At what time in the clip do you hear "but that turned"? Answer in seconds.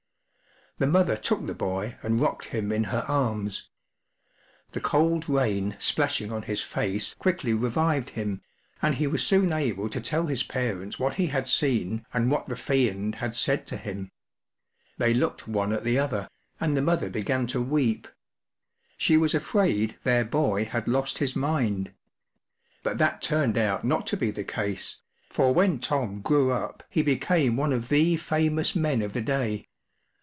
22.81-23.55